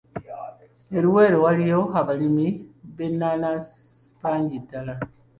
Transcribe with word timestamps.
E 0.95 0.97
Luweero 1.03 1.37
waliyo 1.45 1.81
abalimi 1.99 2.47
b’ennaanansi 2.95 3.77
bangi 4.21 4.57
ddala. 4.63 4.93